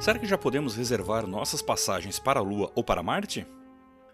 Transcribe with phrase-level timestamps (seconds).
[0.00, 3.46] Será que já podemos reservar nossas passagens para a Lua ou para Marte?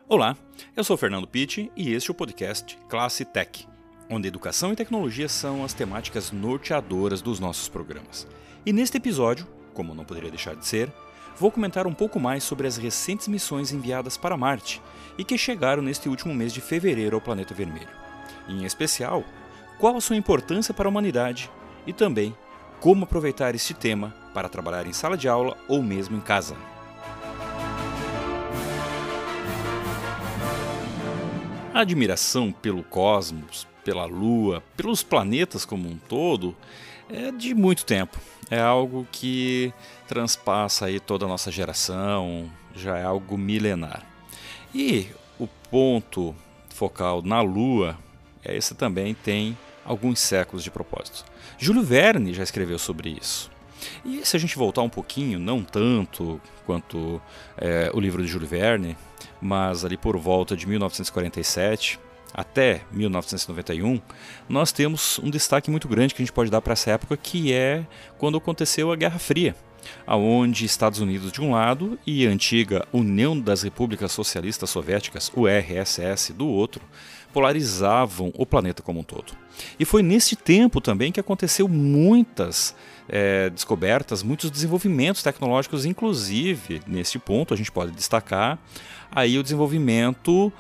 [0.09, 0.37] Olá,
[0.77, 3.69] eu sou Fernando Pitti e este é o podcast Classe Tech,
[4.11, 8.27] onde educação e tecnologia são as temáticas norteadoras dos nossos programas.
[8.67, 10.93] E neste episódio, como não poderia deixar de ser,
[11.39, 14.83] vou comentar um pouco mais sobre as recentes missões enviadas para Marte
[15.17, 17.89] e que chegaram neste último mês de fevereiro ao planeta vermelho.
[18.49, 19.23] Em especial,
[19.79, 21.49] qual a sua importância para a humanidade
[21.87, 22.37] e também
[22.81, 26.55] como aproveitar este tema para trabalhar em sala de aula ou mesmo em casa.
[31.73, 36.55] A admiração pelo cosmos, pela Lua, pelos planetas como um todo
[37.09, 38.19] é de muito tempo.
[38.51, 39.73] É algo que
[40.07, 44.05] transpassa aí toda a nossa geração, já é algo milenar.
[44.75, 45.07] E
[45.41, 46.37] o ponto
[46.69, 47.97] focal na Lua,
[48.45, 51.25] esse também tem alguns séculos de propósito.
[51.57, 53.56] Júlio Verne já escreveu sobre isso.
[54.05, 57.21] E se a gente voltar um pouquinho, não tanto quanto
[57.57, 58.97] é, o livro de Júlio Verne,
[59.41, 61.99] mas ali por volta de 1947
[62.33, 64.01] até 1991,
[64.49, 67.53] nós temos um destaque muito grande que a gente pode dar para essa época, que
[67.53, 67.87] é
[68.19, 69.55] quando aconteceu a Guerra Fria
[70.07, 76.33] aonde Estados Unidos de um lado e a antiga União das Repúblicas Socialistas Soviéticas, URSS,
[76.33, 76.83] do outro,
[77.37, 79.35] polarizavam o planeta como um todo.
[79.79, 82.75] E foi neste tempo também que aconteceu muitas
[83.07, 88.59] é, descobertas, muitos desenvolvimentos tecnológicos, inclusive neste ponto a gente pode destacar
[89.15, 90.51] aí o desenvolvimento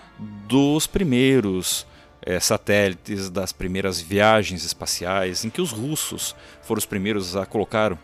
[0.46, 1.86] dos primeiros
[2.20, 7.96] é, satélites, das primeiras viagens espaciais, em que os russos foram os primeiros a colocar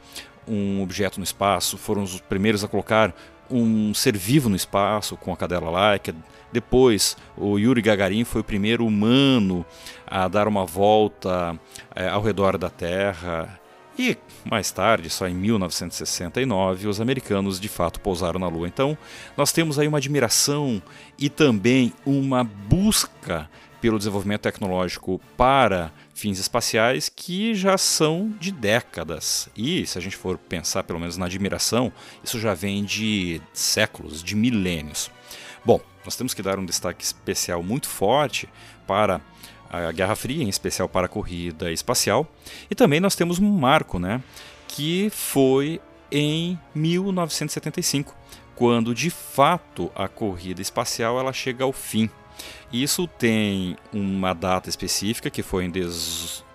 [0.48, 3.14] um objeto no espaço, foram os primeiros a colocar
[3.50, 6.14] um ser vivo no espaço com a cadela Laika.
[6.52, 9.64] Depois, o Yuri Gagarin foi o primeiro humano
[10.06, 11.58] a dar uma volta
[11.94, 13.58] é, ao redor da Terra.
[13.98, 18.66] E mais tarde, só em 1969, os americanos de fato pousaram na Lua.
[18.66, 18.96] Então,
[19.36, 20.82] nós temos aí uma admiração
[21.18, 23.48] e também uma busca
[23.82, 29.48] pelo desenvolvimento tecnológico para fins espaciais que já são de décadas.
[29.56, 31.92] E se a gente for pensar pelo menos na admiração,
[32.22, 35.10] isso já vem de séculos, de milênios.
[35.64, 38.48] Bom, nós temos que dar um destaque especial muito forte
[38.86, 39.20] para
[39.70, 42.26] a Guerra Fria, em especial para a corrida espacial.
[42.70, 44.22] E também nós temos um marco, né,
[44.68, 45.80] que foi
[46.10, 48.14] em 1975,
[48.54, 52.10] quando de fato a corrida espacial ela chega ao fim.
[52.72, 55.70] Isso tem uma data específica, que foi em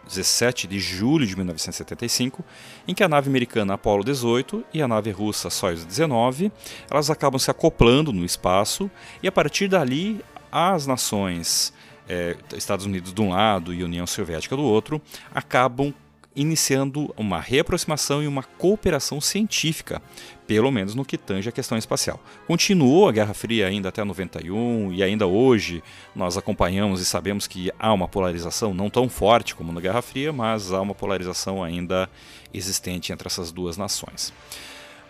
[0.08, 2.44] 17 de julho de 1975,
[2.88, 6.52] em que a nave americana Apollo 18 e a nave russa Soyuz 19
[6.90, 8.90] elas acabam se acoplando no espaço
[9.22, 11.74] e a partir dali as nações
[12.08, 15.02] é, Estados Unidos de um lado e União Soviética do outro
[15.34, 15.94] acabam
[16.38, 20.00] iniciando uma reaproximação e uma cooperação científica,
[20.46, 22.20] pelo menos no que tange a questão espacial.
[22.46, 25.84] Continuou a Guerra Fria ainda até 91 e ainda hoje
[26.16, 30.32] nós acompanhamos e sabemos que há uma polarização não tão forte como na Guerra Fria,
[30.32, 32.08] mas há uma polarização ainda
[32.54, 34.32] existente entre essas duas nações.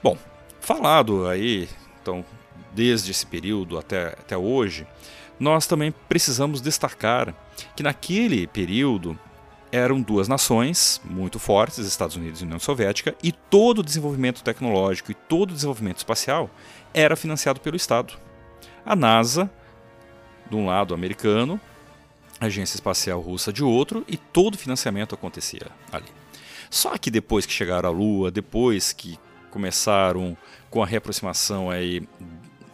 [0.02, 0.18] Bom,
[0.62, 1.68] falado aí,
[2.02, 2.24] então,
[2.74, 4.88] desde esse período até, até hoje,
[5.38, 7.36] nós também precisamos destacar
[7.76, 9.20] que naquele período
[9.72, 15.12] eram duas nações muito fortes, Estados Unidos e União Soviética, e todo o desenvolvimento tecnológico
[15.12, 16.50] e todo o desenvolvimento espacial
[16.94, 18.14] era financiado pelo Estado.
[18.86, 19.50] A NASA,
[20.50, 21.60] de um lado americano,
[22.40, 26.08] a Agência Espacial Russa de outro, e todo o financiamento acontecia ali.
[26.70, 29.20] Só que depois que chegaram à Lua, depois que
[29.50, 30.38] começaram
[30.70, 32.08] com a reaproximação aí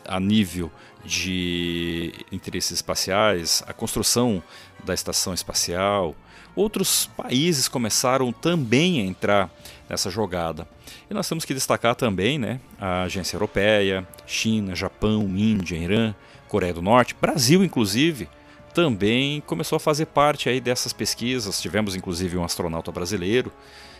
[0.05, 0.71] a nível
[1.05, 4.43] de interesses espaciais, a construção
[4.83, 6.15] da estação espacial,
[6.55, 9.49] outros países começaram também a entrar
[9.89, 10.67] nessa jogada.
[11.09, 16.13] E nós temos que destacar também né, a Agência Europeia, China, Japão, Índia, Irã,
[16.47, 18.29] Coreia do Norte, Brasil inclusive,
[18.73, 21.61] também começou a fazer parte aí dessas pesquisas.
[21.61, 23.51] Tivemos inclusive um astronauta brasileiro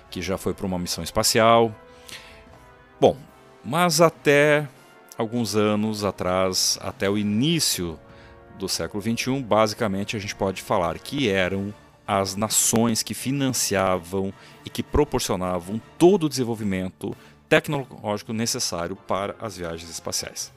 [0.09, 1.73] que já foi para uma missão espacial.
[2.99, 3.17] Bom,
[3.63, 4.67] mas até
[5.17, 7.99] alguns anos atrás, até o início
[8.57, 11.73] do século XXI, basicamente a gente pode falar que eram
[12.07, 14.33] as nações que financiavam
[14.65, 17.15] e que proporcionavam todo o desenvolvimento
[17.47, 20.51] tecnológico necessário para as viagens espaciais.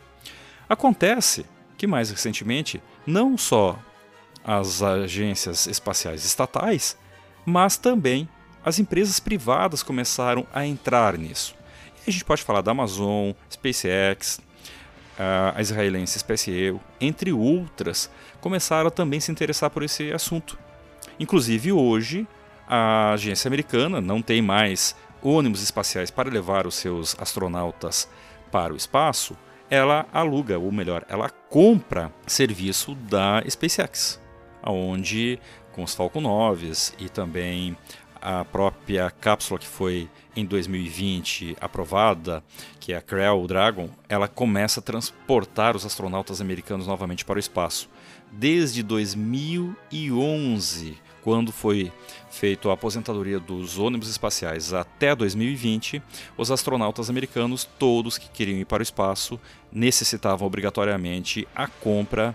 [0.68, 1.46] Acontece
[1.76, 3.78] que mais recentemente, não só
[4.44, 6.96] as agências espaciais estatais,
[7.44, 8.28] mas também
[8.64, 11.54] as empresas privadas começaram a entrar nisso.
[12.06, 14.40] E a gente pode falar da Amazon, SpaceX,
[15.18, 18.10] a israelense SpaceX, entre outras,
[18.40, 20.58] começaram a também se interessar por esse assunto.
[21.18, 22.26] Inclusive hoje
[22.68, 28.08] a agência americana não tem mais ônibus espaciais para levar os seus astronautas
[28.50, 29.36] para o espaço,
[29.68, 34.20] ela aluga, ou melhor, ela compra serviço da SpaceX,
[34.64, 35.40] onde
[35.72, 37.76] com os Falcon 9 e também
[38.20, 42.42] a própria cápsula que foi em 2020 aprovada,
[42.80, 47.40] que é a Crew Dragon, ela começa a transportar os astronautas americanos novamente para o
[47.40, 47.88] espaço.
[48.32, 51.92] Desde 2011, quando foi
[52.30, 56.00] feita a aposentadoria dos ônibus espaciais até 2020,
[56.38, 59.40] os astronautas americanos, todos que queriam ir para o espaço,
[59.72, 62.32] necessitavam obrigatoriamente a compra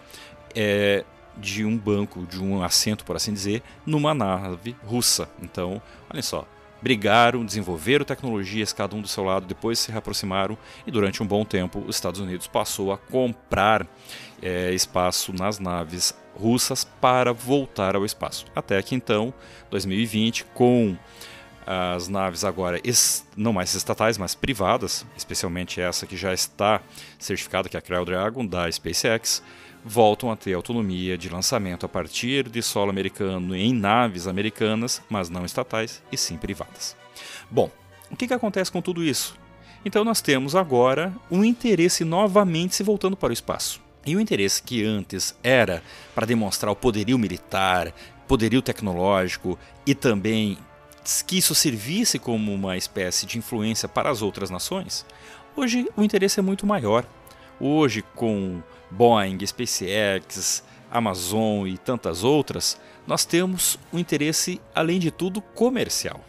[0.53, 1.05] é,
[1.37, 5.29] de um banco, de um assento, por assim dizer, numa nave russa.
[5.41, 6.45] Então, olha só,
[6.81, 11.45] brigaram, desenvolveram tecnologias, cada um do seu lado, depois se reaproximaram e durante um bom
[11.45, 13.87] tempo os Estados Unidos passou a comprar
[14.41, 18.45] é, espaço nas naves russas para voltar ao espaço.
[18.55, 19.33] Até que então,
[19.69, 20.97] 2020, com
[21.65, 22.81] as naves agora
[23.37, 26.81] não mais estatais, mas privadas, especialmente essa que já está
[27.19, 29.43] certificada, que é a Crew Dragon da SpaceX,
[29.83, 35.29] voltam a ter autonomia de lançamento a partir de solo americano em naves americanas, mas
[35.29, 36.95] não estatais e sim privadas.
[37.49, 37.69] Bom,
[38.09, 39.35] o que, que acontece com tudo isso?
[39.83, 43.81] Então nós temos agora um interesse novamente se voltando para o espaço.
[44.05, 45.83] E o interesse que antes era
[46.15, 47.93] para demonstrar o poderio militar,
[48.27, 50.57] poderio tecnológico e também
[51.25, 55.05] que isso servisse como uma espécie de influência para as outras nações,
[55.55, 57.05] hoje o interesse é muito maior.
[57.59, 65.41] Hoje, com Boeing, SpaceX, Amazon e tantas outras, nós temos um interesse, além de tudo,
[65.41, 66.19] comercial.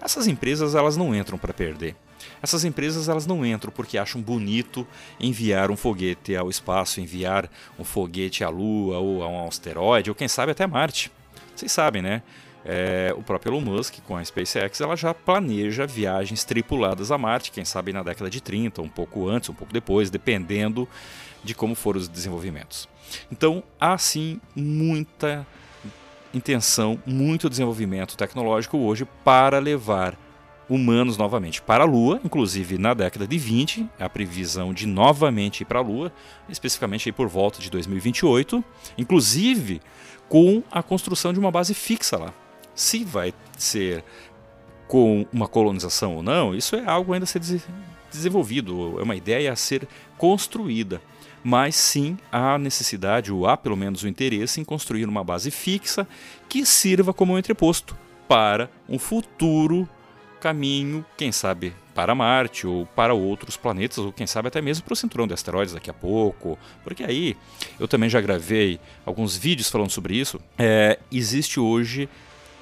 [0.00, 1.96] Essas empresas elas não entram para perder.
[2.42, 4.86] Essas empresas elas não entram porque acham bonito
[5.20, 7.48] enviar um foguete ao espaço, enviar
[7.78, 11.10] um foguete à Lua ou a um asteroide, ou quem sabe até Marte.
[11.54, 12.22] Vocês sabem, né?
[12.64, 17.50] É, o próprio Elon Musk, com a SpaceX, ela já planeja viagens tripuladas a Marte,
[17.50, 20.88] quem sabe na década de 30, um pouco antes, um pouco depois, dependendo
[21.42, 22.88] de como foram os desenvolvimentos.
[23.30, 25.46] Então, há sim muita
[26.32, 30.16] intenção, muito desenvolvimento tecnológico hoje para levar
[30.74, 35.64] humanos novamente para a Lua, inclusive na década de 20, a previsão de novamente ir
[35.64, 36.12] para a Lua,
[36.48, 38.64] especificamente aí por volta de 2028,
[38.96, 39.80] inclusive
[40.28, 42.32] com a construção de uma base fixa lá.
[42.74, 44.02] Se vai ser
[44.88, 47.40] com uma colonização ou não, isso é algo ainda a ser
[48.10, 49.86] desenvolvido, é uma ideia a ser
[50.16, 51.00] construída
[51.44, 56.06] mas sim há necessidade, ou há pelo menos o interesse em construir uma base fixa
[56.48, 57.96] que sirva como um entreposto
[58.28, 59.88] para um futuro
[60.42, 64.92] caminho, quem sabe para Marte ou para outros planetas, ou quem sabe até mesmo para
[64.92, 67.36] o cinturão de asteroides daqui a pouco, porque aí
[67.78, 70.40] eu também já gravei alguns vídeos falando sobre isso.
[70.58, 72.08] É, existe hoje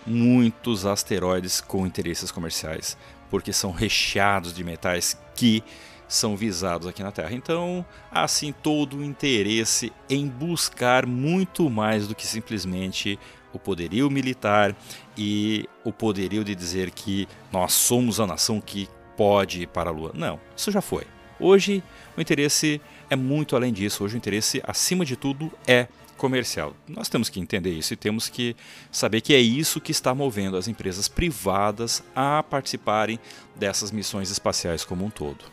[0.07, 2.99] muitos asteroides com interesses comerciais,
[3.31, 5.65] porque são recheados de metais que
[6.07, 7.33] são visados aqui na Terra.
[7.33, 13.19] Então, há assim todo o interesse em buscar muito mais do que simplesmente
[13.53, 14.75] o poderio militar
[15.17, 19.93] e o poderio de dizer que nós somos a nação que pode ir para a
[19.93, 20.13] Lua.
[20.15, 21.07] Não, isso já foi.
[21.39, 21.83] Hoje
[22.17, 24.05] o interesse é muito além disso.
[24.05, 26.77] Hoje o interesse, acima de tudo, é comercial.
[26.87, 28.55] Nós temos que entender isso e temos que
[28.93, 33.19] saber que é isso que está movendo as empresas privadas a participarem
[33.57, 35.45] dessas missões espaciais como um todo.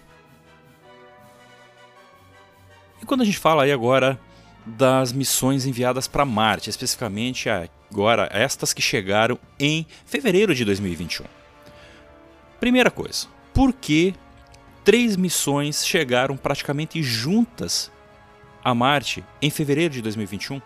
[3.02, 4.20] E quando a gente fala aí agora
[4.66, 7.48] das missões enviadas para Marte, especificamente
[7.92, 11.26] agora estas que chegaram em fevereiro de 2021.
[12.60, 14.14] Primeira coisa, por que
[14.84, 17.92] três missões chegaram praticamente juntas
[18.64, 20.62] a Marte em fevereiro de 2021?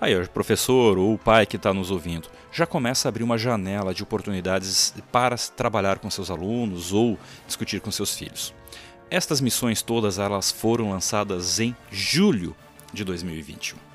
[0.00, 3.38] Aí, o professor ou o pai que está nos ouvindo já começa a abrir uma
[3.38, 7.16] janela de oportunidades para trabalhar com seus alunos ou
[7.46, 8.52] discutir com seus filhos.
[9.08, 12.56] Estas missões todas elas foram lançadas em julho
[12.92, 13.91] de 2021.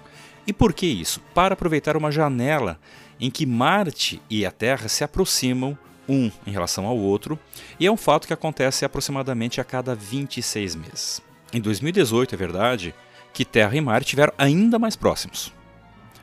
[0.47, 1.19] E por que isso?
[1.35, 2.79] Para aproveitar uma janela
[3.19, 5.77] em que Marte e a Terra se aproximam
[6.07, 7.37] um em relação ao outro,
[7.77, 11.21] e é um fato que acontece aproximadamente a cada 26 meses.
[11.51, 12.95] Em 2018, é verdade
[13.33, 15.51] que Terra e Marte estiveram ainda mais próximos.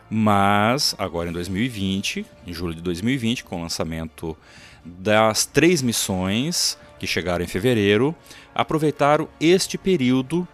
[0.09, 4.37] Mas agora em 2020, em julho de 2020, com o lançamento
[4.85, 8.15] das três missões que chegaram em fevereiro,
[8.55, 10.47] aproveitaram este período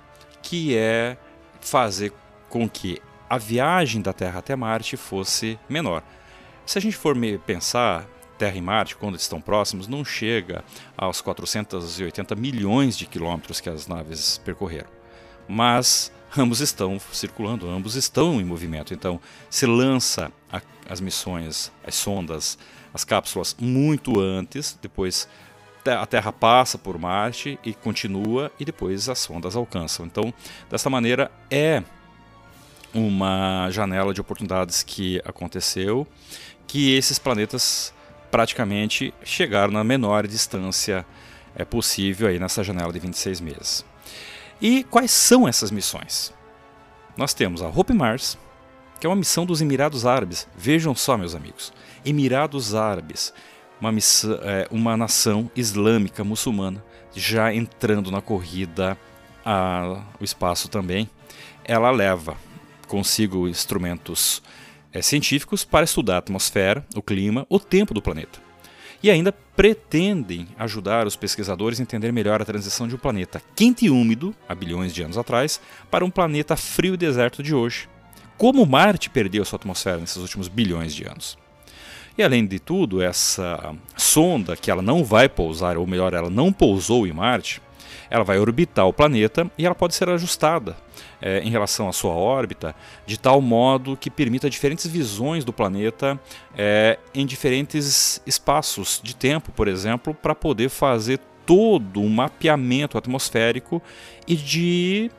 [0.43, 1.17] que é
[1.61, 2.12] fazer
[2.49, 3.00] com que
[3.31, 6.03] a viagem da Terra até Marte fosse menor.
[6.67, 8.05] Se a gente for pensar,
[8.37, 10.65] Terra e Marte, quando estão próximos, não chega
[10.99, 14.91] aos 480 milhões de quilômetros que as naves percorreram.
[15.47, 18.93] Mas ambos estão circulando, ambos estão em movimento.
[18.93, 22.59] Então, se lança a, as missões, as sondas,
[22.93, 25.29] as cápsulas muito antes, depois
[25.87, 30.05] a Terra passa por Marte e continua e depois as sondas alcançam.
[30.05, 30.35] Então,
[30.69, 31.85] dessa maneira é
[32.95, 36.07] uma janela de oportunidades que aconteceu,
[36.67, 37.93] que esses planetas
[38.31, 41.05] praticamente chegaram na menor distância
[41.55, 43.85] é possível aí nessa janela de 26 meses.
[44.61, 46.33] E quais são essas missões?
[47.17, 48.39] Nós temos a Hope Mars,
[49.01, 50.47] que é uma missão dos Emirados Árabes.
[50.57, 51.73] Vejam só, meus amigos,
[52.05, 53.33] Emirados Árabes,
[53.81, 58.97] uma, missão, é, uma nação islâmica muçulmana, já entrando na corrida
[59.45, 61.09] ao espaço também.
[61.65, 62.37] Ela leva
[62.91, 64.43] consigo instrumentos
[64.93, 68.41] é, científicos para estudar a atmosfera, o clima, o tempo do planeta.
[69.01, 73.87] E ainda pretendem ajudar os pesquisadores a entender melhor a transição de um planeta quente
[73.87, 77.89] e úmido, há bilhões de anos atrás, para um planeta frio e deserto de hoje.
[78.37, 81.39] Como Marte perdeu sua atmosfera nesses últimos bilhões de anos.
[82.19, 86.53] E além de tudo, essa sonda que ela não vai pousar, ou melhor, ela não
[86.53, 87.63] pousou em Marte,
[88.11, 90.77] ela vai orbitar o planeta e ela pode ser ajustada
[91.21, 92.75] é, em relação à sua órbita
[93.07, 96.19] de tal modo que permita diferentes visões do planeta
[96.57, 103.83] é, em diferentes espaços de tempo, por exemplo, para poder fazer todo um mapeamento atmosférico
[104.27, 105.11] e de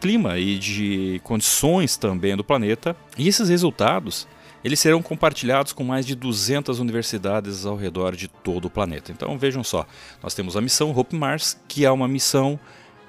[0.00, 2.96] clima e de condições também do planeta.
[3.16, 4.26] E esses resultados
[4.64, 9.10] eles serão compartilhados com mais de 200 universidades ao redor de todo o planeta.
[9.10, 9.86] Então vejam só,
[10.22, 12.58] nós temos a missão Hope Mars, que é uma missão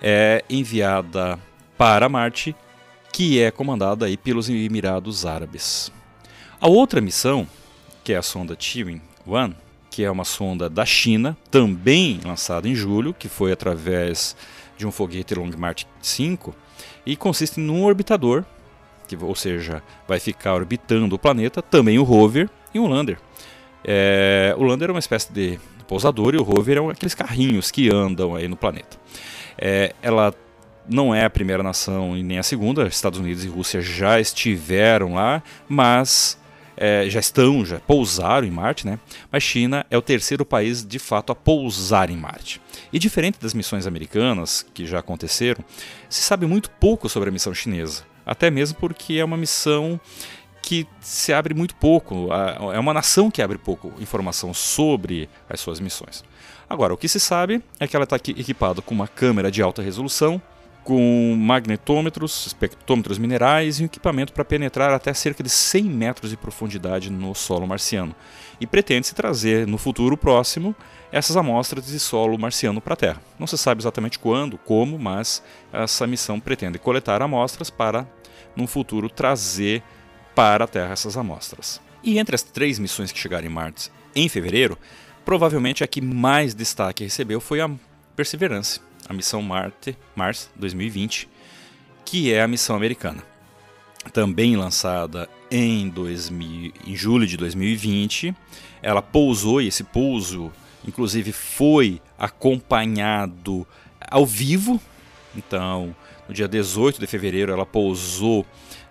[0.01, 1.39] é, enviada
[1.77, 2.55] para Marte,
[3.11, 5.91] que é comandada aí pelos Emirados Árabes.
[6.59, 7.47] A outra missão,
[8.03, 9.53] que é a sonda Turing 1,
[9.89, 14.35] que é uma sonda da China, também lançada em julho, que foi através
[14.75, 16.55] de um foguete Long March 5,
[17.05, 18.43] e consiste num orbitador
[19.21, 23.17] ou seja, vai ficar orbitando o planeta, também o rover e o lander.
[23.83, 27.89] É, o lander é uma espécie de pousador e o rover é aqueles carrinhos que
[27.89, 28.97] andam aí no planeta.
[29.57, 30.33] É, ela
[30.89, 35.13] não é a primeira nação e nem a segunda, Estados Unidos e Rússia já estiveram
[35.13, 36.37] lá, mas
[36.75, 38.99] é, já estão, já pousaram em Marte, né?
[39.31, 42.59] Mas China é o terceiro país de fato a pousar em Marte.
[42.91, 45.63] E diferente das missões americanas que já aconteceram,
[46.09, 48.03] se sabe muito pouco sobre a missão chinesa.
[48.25, 49.99] Até mesmo porque é uma missão
[50.61, 52.29] que se abre muito pouco,
[52.73, 56.23] é uma nação que abre pouco informação sobre as suas missões.
[56.69, 59.81] Agora, o que se sabe é que ela está equipada com uma câmera de alta
[59.81, 60.41] resolução,
[60.83, 66.37] com magnetômetros, espectrômetros minerais e um equipamento para penetrar até cerca de 100 metros de
[66.37, 68.15] profundidade no solo marciano.
[68.59, 70.75] E pretende-se trazer no futuro próximo
[71.11, 73.21] essas amostras de solo marciano para a Terra.
[73.39, 78.07] Não se sabe exatamente quando, como, mas essa missão pretende coletar amostras para,
[78.55, 79.81] no futuro, trazer
[80.35, 81.79] para a Terra essas amostras.
[82.03, 84.77] E entre as três missões que chegaram em Marte em fevereiro,
[85.23, 87.69] provavelmente a que mais destaque recebeu foi a
[88.15, 91.29] Perseverance a missão Marte, Mars 2020,
[92.05, 93.23] que é a missão americana.
[94.11, 98.35] Também lançada em, 2000, em julho de 2020,
[98.81, 100.51] ela pousou e esse pouso,
[100.85, 103.65] inclusive, foi acompanhado
[104.09, 104.79] ao vivo.
[105.35, 105.95] Então,
[106.27, 108.45] no dia 18 de fevereiro, ela pousou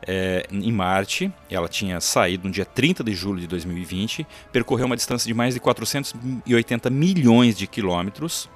[0.07, 1.31] é, em Marte.
[1.51, 5.55] Ela tinha saído no dia 30 de julho de 2020, percorreu uma distância de mais
[5.55, 8.49] de 480 milhões de quilômetros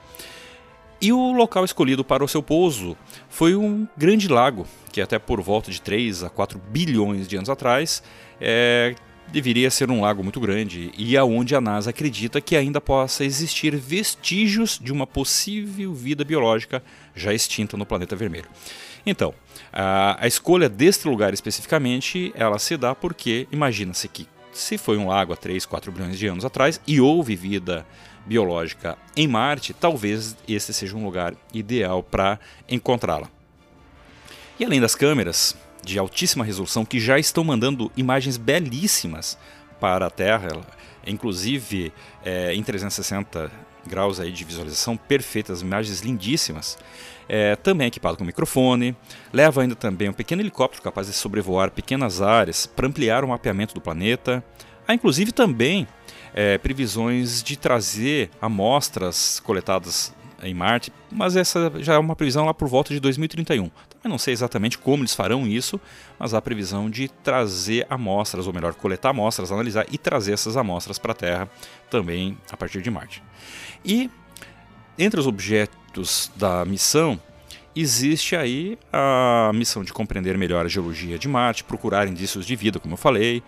[1.07, 2.97] e o local escolhido para o seu pouso
[3.29, 7.49] foi um grande lago, que até por volta de 3 a 4 bilhões de anos
[7.49, 8.03] atrás
[8.41, 8.93] é,
[9.29, 13.77] deveria ser um lago muito grande e aonde a NASA acredita que ainda possa existir
[13.77, 16.83] vestígios de uma possível vida biológica
[17.15, 18.49] já extinta no planeta vermelho.
[19.07, 19.33] Então,
[19.73, 25.09] a, a escolha deste lugar especificamente, ela se dá porque imagina-se que se foi um
[25.09, 27.87] lago há 3, 4 bilhões de anos atrás e houve vida
[28.25, 33.31] biológica em Marte, talvez este seja um lugar ideal para encontrá-la.
[34.59, 39.39] E além das câmeras de altíssima resolução que já estão mandando imagens belíssimas
[39.79, 40.49] para a Terra,
[41.07, 41.93] inclusive
[42.25, 43.53] é, em 360
[43.87, 46.78] graus aí de visualização perfeitas, imagens lindíssimas.
[47.28, 48.97] É, também é equipado com microfone,
[49.33, 53.75] leva ainda também um pequeno helicóptero capaz de sobrevoar pequenas áreas para ampliar o mapeamento
[53.75, 54.45] do planeta.
[54.87, 55.88] Há inclusive também
[56.35, 62.55] é, previsões de trazer amostras coletadas em Marte, mas essa já é uma previsão lá
[62.55, 63.71] por volta de 2031.
[64.07, 65.81] Também não sei exatamente como eles farão isso,
[66.17, 70.97] mas há previsão de trazer amostras, ou melhor, coletar amostras, analisar e trazer essas amostras
[70.97, 71.51] para a Terra
[71.91, 73.21] também a partir de Marte.
[73.85, 74.09] E
[74.97, 77.21] entre os objetos da missão
[77.75, 82.79] existe aí a missão de compreender melhor a geologia de Marte, procurar indícios de vida,
[82.79, 83.43] como eu falei,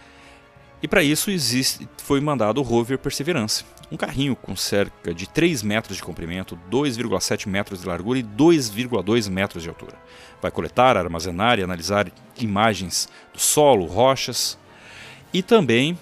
[0.83, 5.63] E para isso existe, foi mandado o rover Perseverance, um carrinho com cerca de 3
[5.63, 9.95] metros de comprimento, 2,7 metros de largura e 2,2 metros de altura.
[10.41, 14.57] Vai coletar, armazenar e analisar imagens do solo, rochas
[15.33, 15.99] e também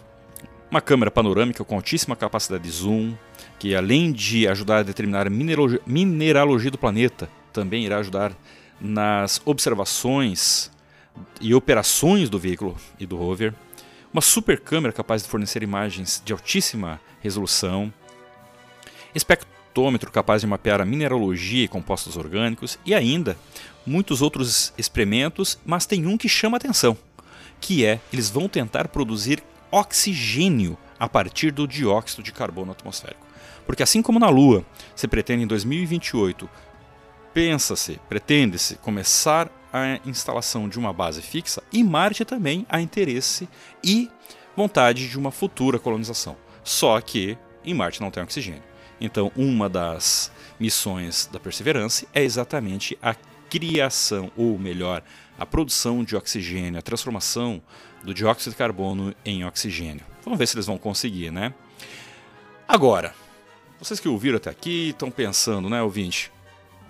[0.71, 3.15] uma câmera panorâmica com altíssima capacidade de zoom,
[3.59, 8.33] que além de ajudar a determinar a mineralogia do planeta, também irá ajudar
[8.79, 10.71] nas observações
[11.41, 13.55] e operações do veículo e do rover
[14.17, 17.93] uma super câmera capaz de fornecer imagens de altíssima resolução,
[19.15, 23.37] espectrômetro capaz de mapear a mineralogia e compostos orgânicos e ainda
[23.85, 26.97] muitos outros experimentos, mas tem um que chama atenção,
[27.61, 33.27] que é eles vão tentar produzir oxigênio a partir do dióxido de carbono atmosférico.
[33.67, 36.49] Porque assim como na Lua, se pretende em 2028,
[37.35, 43.49] pensa-se, pretende-se começar a instalação de uma base fixa e Marte também há interesse
[43.85, 44.11] e
[44.57, 46.37] vontade de uma futura colonização.
[46.65, 48.63] Só que em Marte não tem oxigênio.
[49.01, 53.15] Então, uma das missões da Perseverance é exatamente a
[53.51, 55.03] criação, ou melhor,
[55.39, 57.63] a produção de oxigênio, a transformação
[58.03, 60.05] do dióxido de carbono em oxigênio.
[60.25, 61.53] Vamos ver se eles vão conseguir, né?
[62.67, 63.15] Agora,
[63.79, 66.33] vocês que ouviram até aqui estão pensando, né, ouvinte?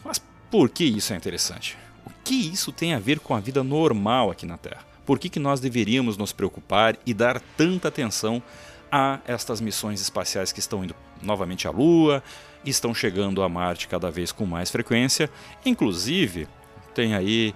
[0.05, 1.77] Mas por que isso é interessante?
[2.25, 4.85] Que isso tem a ver com a vida normal aqui na Terra?
[5.05, 8.43] Por que, que nós deveríamos nos preocupar e dar tanta atenção
[8.91, 12.23] a estas missões espaciais que estão indo novamente à Lua,
[12.65, 15.31] estão chegando a Marte cada vez com mais frequência?
[15.65, 16.49] Inclusive,
[16.95, 17.55] tem aí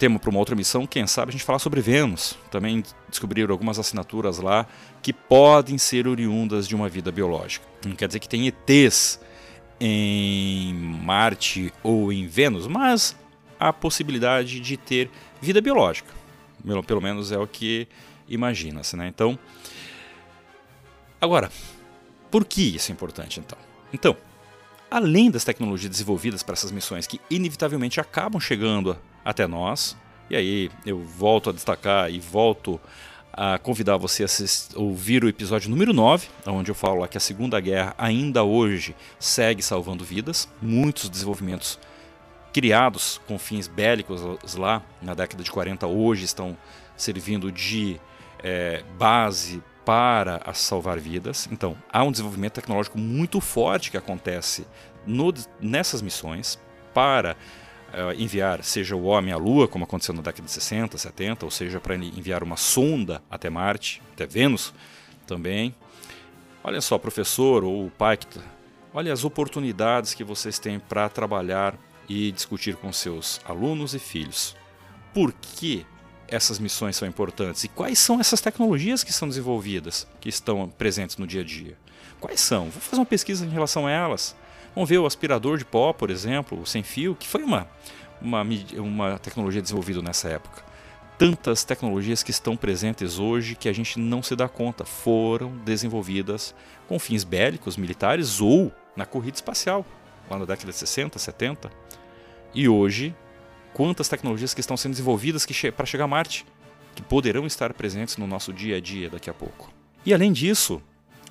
[0.00, 2.36] tema para uma outra missão, quem sabe a gente falar sobre Vênus.
[2.50, 4.66] Também descobriram algumas assinaturas lá
[5.02, 7.66] que podem ser oriundas de uma vida biológica.
[7.84, 9.20] Não quer dizer que tem ETs
[9.78, 13.14] em Marte ou em Vênus, mas
[13.60, 16.10] a possibilidade de ter vida biológica.
[16.86, 17.86] Pelo menos é o que
[18.26, 18.96] imagina-se.
[18.96, 19.06] Né?
[19.08, 19.38] Então,
[21.20, 21.50] agora,
[22.30, 23.58] por que isso é importante então?
[23.92, 24.16] Então,
[24.90, 29.96] além das tecnologias desenvolvidas para essas missões que inevitavelmente acabam chegando até nós,
[30.30, 32.80] e aí eu volto a destacar e volto
[33.32, 37.60] a convidar você a ouvir o episódio número 9, onde eu falo que a Segunda
[37.60, 41.78] Guerra ainda hoje segue salvando vidas, muitos desenvolvimentos
[42.52, 44.20] criados com fins bélicos
[44.54, 46.56] lá na década de 40 hoje estão
[46.96, 48.00] servindo de
[48.42, 51.48] é, base para salvar vidas.
[51.50, 54.66] Então, há um desenvolvimento tecnológico muito forte que acontece
[55.06, 56.58] no, nessas missões
[56.92, 57.36] para
[57.92, 61.50] uh, enviar, seja o homem à Lua, como aconteceu na década de 60, 70, ou
[61.50, 64.72] seja, para enviar uma sonda até Marte, até Vênus
[65.26, 65.74] também.
[66.62, 68.18] Olha só, professor ou pai,
[68.92, 71.74] olha as oportunidades que vocês têm para trabalhar
[72.10, 74.56] e discutir com seus alunos e filhos
[75.14, 75.86] por que
[76.26, 81.16] essas missões são importantes e quais são essas tecnologias que são desenvolvidas, que estão presentes
[81.16, 81.78] no dia a dia.
[82.18, 82.68] Quais são?
[82.68, 84.34] Vou fazer uma pesquisa em relação a elas.
[84.74, 87.68] Vamos ver o aspirador de pó, por exemplo, sem fio, que foi uma,
[88.20, 88.42] uma,
[88.78, 90.64] uma tecnologia desenvolvida nessa época.
[91.16, 96.54] Tantas tecnologias que estão presentes hoje que a gente não se dá conta foram desenvolvidas
[96.88, 99.86] com fins bélicos, militares ou na corrida espacial,
[100.28, 101.70] lá na década de 60, 70.
[102.54, 103.14] E hoje,
[103.72, 106.44] quantas tecnologias que estão sendo desenvolvidas che para chegar a Marte,
[106.94, 109.72] que poderão estar presentes no nosso dia a dia daqui a pouco.
[110.04, 110.82] E além disso,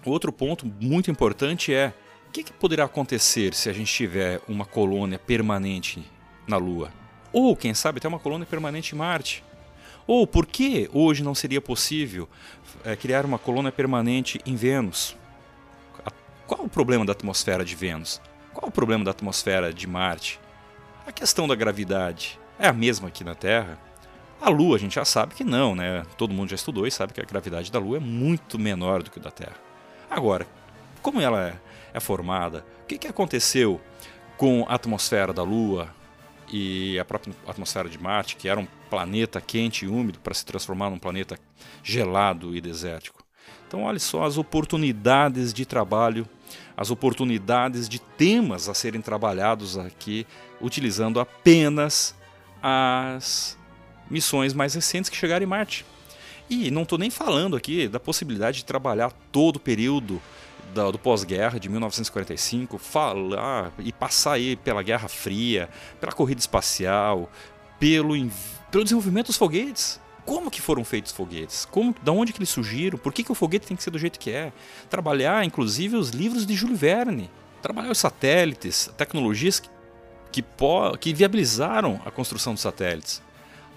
[0.06, 1.94] outro ponto muito importante é
[2.28, 6.04] o que, que poderá acontecer se a gente tiver uma colônia permanente
[6.48, 6.92] na Lua?
[7.34, 9.44] Ou, quem sabe, até uma colônia permanente em Marte?
[10.08, 12.28] Ou por que hoje não seria possível
[12.84, 15.16] é, criar uma colônia permanente em Vênus?
[16.48, 18.20] Qual o problema da atmosfera de Vênus?
[18.54, 20.40] Qual o problema da atmosfera de Marte?
[21.10, 23.80] A questão da gravidade é a mesma aqui na Terra?
[24.40, 26.04] A Lua a gente já sabe que não, né?
[26.16, 29.10] Todo mundo já estudou e sabe que a gravidade da Lua é muito menor do
[29.10, 29.56] que a da Terra.
[30.08, 30.46] Agora,
[31.02, 31.56] como ela é,
[31.96, 33.82] é formada, o que, que aconteceu
[34.38, 35.90] com a atmosfera da Lua
[36.48, 40.46] e a própria atmosfera de Marte, que era um planeta quente e úmido para se
[40.46, 41.40] transformar num planeta
[41.82, 43.24] gelado e desértico?
[43.68, 46.30] Então, olha só as oportunidades de trabalho,
[46.76, 50.26] as oportunidades de temas a serem trabalhados aqui,
[50.62, 52.16] utilizando apenas
[52.62, 53.58] as
[54.10, 55.86] missões mais recentes que chegaram em Marte.
[56.50, 60.22] E não estou nem falando aqui da possibilidade de trabalhar todo o período
[60.74, 67.32] do, do pós-guerra de 1945, falar e passar aí pela Guerra Fria, pela corrida espacial,
[67.80, 68.14] pelo,
[68.72, 72.50] pelo desenvolvimento dos foguetes como que foram feitos os foguetes, como, da onde que eles
[72.50, 74.54] surgiram, por que, que o foguete tem que ser do jeito que é.
[74.88, 77.32] Trabalhar, inclusive, os livros de Júlio Verne,
[77.64, 79.68] trabalhar os satélites, tecnologias que,
[80.32, 80.46] que,
[81.00, 83.24] que viabilizaram a construção dos satélites.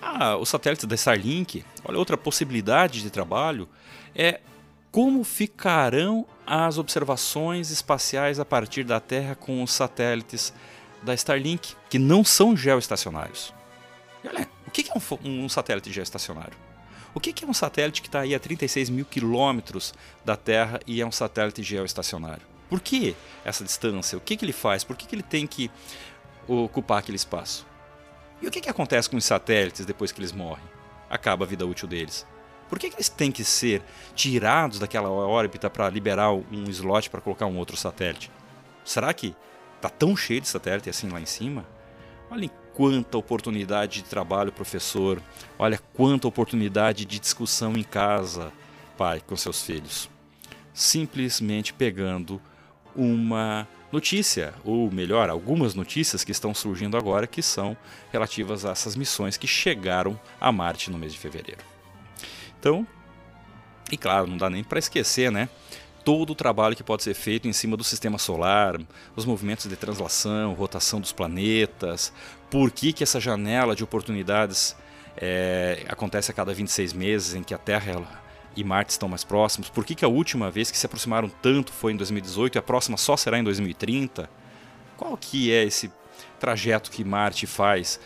[0.02, 3.66] Ah, os satélites da Starlink, olha outra possibilidade de trabalho
[4.14, 4.38] é
[4.90, 10.52] como ficarão as observações espaciais a partir da Terra com os satélites
[11.02, 13.54] da Starlink, que não são geoestacionários.
[14.22, 16.56] Olha, que é um, um satélite geoestacionário?
[17.14, 19.92] O que é um satélite que está aí a 36 mil quilômetros
[20.24, 22.42] da Terra e é um satélite geoestacionário?
[22.70, 24.16] Por que essa distância?
[24.16, 24.82] O que, que ele faz?
[24.82, 25.70] Por que, que ele tem que
[26.48, 27.66] ocupar aquele espaço?
[28.40, 30.64] E o que, que acontece com os satélites depois que eles morrem?
[31.11, 32.26] Acaba a vida útil deles.
[32.70, 33.82] Por que, que eles têm que ser
[34.14, 38.30] tirados daquela órbita para liberar um slot para colocar um outro satélite?
[38.82, 39.37] Será que
[39.76, 41.66] está tão cheio de satélite assim lá em cima?
[42.30, 45.22] Olhem quanta oportunidade de trabalho, professor.
[45.58, 48.52] Olha quanta oportunidade de discussão em casa,
[48.96, 50.08] pai, com seus filhos.
[50.72, 52.40] Simplesmente pegando
[52.94, 57.76] uma notícia, ou melhor, algumas notícias que estão surgindo agora que são
[58.11, 61.62] relativas a essas missões que chegaram a Marte no mês de fevereiro.
[62.58, 62.87] Então,
[63.90, 65.48] e claro, não dá nem para esquecer, né?
[66.04, 68.80] Todo o trabalho que pode ser feito em cima do sistema solar,
[69.14, 72.12] os movimentos de translação, rotação dos planetas,
[72.50, 74.76] por que, que essa janela de oportunidades
[75.16, 78.02] é, acontece a cada 26 meses, em que a Terra
[78.56, 79.70] e Marte estão mais próximos?
[79.70, 82.62] Por que, que a última vez que se aproximaram tanto foi em 2018 e a
[82.62, 84.28] próxima só será em 2030?
[84.96, 85.90] Qual que é esse
[86.38, 88.00] trajeto que Marte faz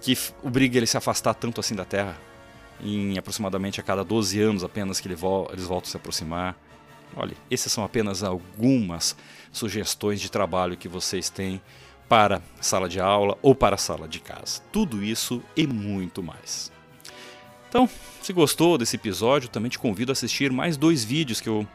[0.00, 2.18] que obriga ele a se afastar tanto assim da Terra?
[2.82, 6.56] Em aproximadamente a cada 12 anos apenas que eles voltam a se aproximar.
[7.16, 9.16] Olha, essas são apenas algumas
[9.52, 11.60] sugestões de trabalho que vocês têm
[12.08, 14.60] para sala de aula ou para sala de casa.
[14.72, 16.72] Tudo isso e muito mais.
[17.68, 17.88] Então,
[18.20, 21.66] se gostou desse episódio, também te convido a assistir mais dois vídeos que eu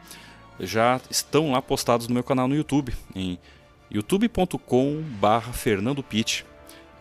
[0.60, 3.38] já estão lá postados no meu canal no YouTube, em
[3.90, 6.44] youtube.com/barra Fernando Pitt.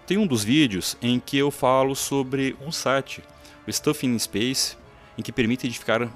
[0.07, 3.21] Tem um dos vídeos em que eu falo sobre um site,
[3.67, 4.77] o Stuff in Space,
[5.17, 6.09] em que permite edificar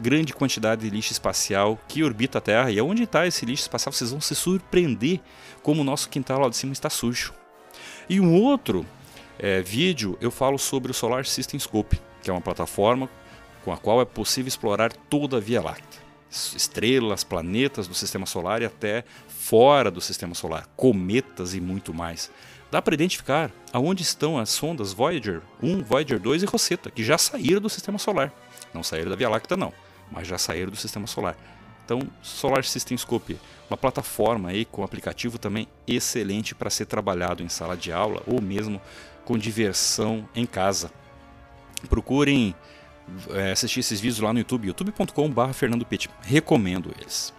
[0.00, 2.70] grande quantidade de lixo espacial que orbita a Terra.
[2.70, 5.20] E onde está esse lixo espacial, vocês vão se surpreender
[5.62, 7.34] como o nosso quintal lá de cima está sujo.
[8.08, 8.86] E um outro
[9.38, 13.08] é, vídeo eu falo sobre o Solar System Scope, que é uma plataforma
[13.64, 16.00] com a qual é possível explorar toda a Via Láctea.
[16.30, 22.30] Estrelas, planetas do sistema solar e até fora do sistema solar, cometas e muito mais.
[22.70, 27.18] Dá para identificar aonde estão as sondas Voyager 1, Voyager 2 e Rosetta, que já
[27.18, 28.32] saíram do sistema solar.
[28.72, 29.72] Não saíram da Via Láctea, não,
[30.10, 31.36] mas já saíram do sistema solar.
[31.84, 37.48] Então, Solar System Scope, uma plataforma aí com aplicativo também excelente para ser trabalhado em
[37.48, 38.80] sala de aula ou mesmo
[39.24, 40.90] com diversão em casa.
[41.88, 42.54] Procurem
[43.30, 46.08] é, assistir esses vídeos lá no YouTube, youtube.com.br Fernando Pitt.
[46.22, 47.34] Recomendo eles.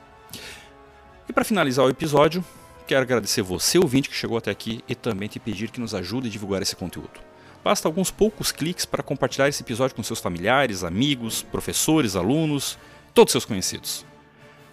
[1.30, 2.44] E para finalizar o episódio,
[2.86, 6.28] quero agradecer você, ouvinte, que chegou até aqui e também te pedir que nos ajude
[6.28, 7.31] a divulgar esse conteúdo.
[7.63, 12.78] Basta alguns poucos cliques para compartilhar esse episódio com seus familiares, amigos, professores, alunos,
[13.13, 14.06] todos seus conhecidos.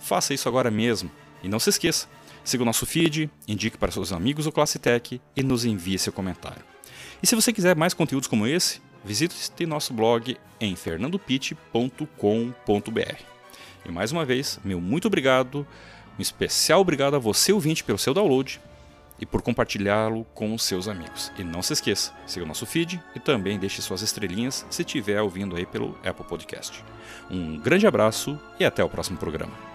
[0.01, 1.11] Faça isso agora mesmo
[1.43, 2.09] e não se esqueça,
[2.43, 6.13] siga o nosso feed, indique para seus amigos o Classe Tech e nos envie seu
[6.13, 6.65] comentário.
[7.23, 13.23] E se você quiser mais conteúdos como esse, visite nosso blog em fernandopit.com.br.
[13.85, 15.67] E mais uma vez, meu muito obrigado,
[16.19, 18.61] um especial obrigado a você ouvinte pelo seu download
[19.19, 21.33] e por compartilhá-lo com os seus amigos.
[21.39, 25.21] E não se esqueça, siga o nosso feed e também deixe suas estrelinhas se estiver
[25.21, 26.85] ouvindo aí pelo Apple Podcast.
[27.31, 29.68] Um grande abraço e até o próximo programa.